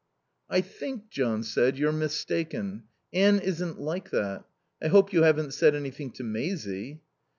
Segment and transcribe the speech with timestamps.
[0.49, 2.85] "I think," John said, "you're mistaken.
[3.13, 4.45] Anne isn't like that....
[4.81, 7.01] I hope you haven't said anything to Maisie?"